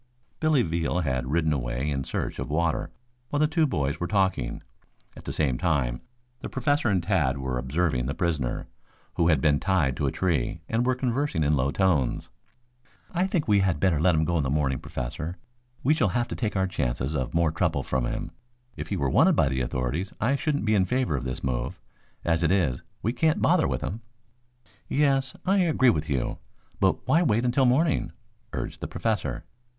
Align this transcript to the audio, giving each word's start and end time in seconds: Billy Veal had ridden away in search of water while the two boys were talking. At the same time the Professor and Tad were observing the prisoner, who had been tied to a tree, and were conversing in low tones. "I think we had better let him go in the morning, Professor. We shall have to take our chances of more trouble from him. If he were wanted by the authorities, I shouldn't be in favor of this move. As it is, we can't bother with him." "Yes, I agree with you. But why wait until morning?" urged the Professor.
Billy 0.39 0.63
Veal 0.63 1.01
had 1.01 1.29
ridden 1.29 1.53
away 1.53 1.91
in 1.91 2.03
search 2.03 2.39
of 2.39 2.49
water 2.49 2.89
while 3.29 3.39
the 3.39 3.45
two 3.45 3.67
boys 3.67 3.99
were 3.99 4.07
talking. 4.07 4.63
At 5.15 5.25
the 5.25 5.31
same 5.31 5.59
time 5.59 6.01
the 6.39 6.49
Professor 6.49 6.89
and 6.89 7.03
Tad 7.03 7.37
were 7.37 7.59
observing 7.59 8.07
the 8.07 8.15
prisoner, 8.15 8.65
who 9.13 9.27
had 9.27 9.41
been 9.41 9.59
tied 9.59 9.95
to 9.97 10.07
a 10.07 10.11
tree, 10.11 10.61
and 10.67 10.87
were 10.87 10.95
conversing 10.95 11.43
in 11.43 11.55
low 11.55 11.69
tones. 11.69 12.29
"I 13.11 13.27
think 13.27 13.47
we 13.47 13.59
had 13.59 13.79
better 13.79 13.99
let 14.01 14.15
him 14.15 14.25
go 14.25 14.37
in 14.39 14.43
the 14.43 14.49
morning, 14.49 14.79
Professor. 14.79 15.37
We 15.83 15.93
shall 15.93 16.07
have 16.09 16.27
to 16.29 16.35
take 16.35 16.55
our 16.55 16.65
chances 16.65 17.13
of 17.15 17.35
more 17.35 17.51
trouble 17.51 17.83
from 17.83 18.07
him. 18.07 18.31
If 18.75 18.87
he 18.87 18.97
were 18.97 19.07
wanted 19.07 19.35
by 19.35 19.49
the 19.49 19.61
authorities, 19.61 20.13
I 20.19 20.35
shouldn't 20.35 20.65
be 20.65 20.73
in 20.73 20.85
favor 20.85 21.15
of 21.15 21.25
this 21.25 21.43
move. 21.43 21.79
As 22.25 22.41
it 22.41 22.51
is, 22.51 22.81
we 23.03 23.13
can't 23.13 23.39
bother 23.39 23.67
with 23.67 23.81
him." 23.81 24.01
"Yes, 24.89 25.35
I 25.45 25.57
agree 25.59 25.91
with 25.91 26.09
you. 26.09 26.39
But 26.79 27.07
why 27.07 27.21
wait 27.21 27.45
until 27.45 27.65
morning?" 27.65 28.13
urged 28.51 28.79
the 28.81 28.87
Professor. 28.87 29.45